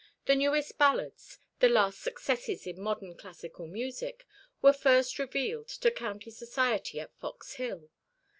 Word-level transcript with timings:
The 0.25 0.33
newest 0.35 0.79
ballads, 0.79 1.37
the 1.59 1.69
last 1.69 2.01
successes 2.01 2.65
in 2.65 2.81
modern 2.81 3.15
classical 3.15 3.67
music, 3.67 4.25
were 4.59 4.73
first 4.73 5.19
revealed 5.19 5.67
to 5.67 5.91
county 5.91 6.31
society 6.31 6.99
at 6.99 7.13
Fox 7.19 7.53
Hill. 7.53 7.91